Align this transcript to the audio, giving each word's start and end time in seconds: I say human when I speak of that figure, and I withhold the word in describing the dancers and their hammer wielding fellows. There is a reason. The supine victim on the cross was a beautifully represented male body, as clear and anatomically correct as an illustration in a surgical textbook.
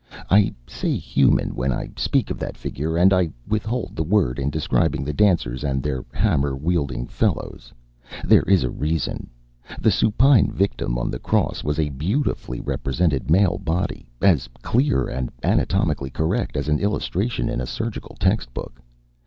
I 0.31 0.51
say 0.65 0.95
human 0.97 1.53
when 1.53 1.71
I 1.71 1.91
speak 1.95 2.31
of 2.31 2.39
that 2.39 2.57
figure, 2.57 2.97
and 2.97 3.13
I 3.13 3.29
withhold 3.47 3.95
the 3.95 4.01
word 4.01 4.39
in 4.39 4.49
describing 4.49 5.03
the 5.03 5.13
dancers 5.13 5.63
and 5.63 5.83
their 5.83 6.03
hammer 6.11 6.55
wielding 6.55 7.05
fellows. 7.05 7.71
There 8.23 8.41
is 8.47 8.63
a 8.63 8.69
reason. 8.71 9.29
The 9.79 9.91
supine 9.91 10.49
victim 10.49 10.97
on 10.97 11.11
the 11.11 11.19
cross 11.19 11.63
was 11.63 11.77
a 11.77 11.89
beautifully 11.89 12.59
represented 12.59 13.29
male 13.29 13.59
body, 13.59 14.07
as 14.23 14.49
clear 14.63 15.07
and 15.07 15.29
anatomically 15.43 16.09
correct 16.09 16.57
as 16.57 16.67
an 16.67 16.79
illustration 16.79 17.47
in 17.47 17.61
a 17.61 17.67
surgical 17.67 18.15
textbook. 18.19 18.81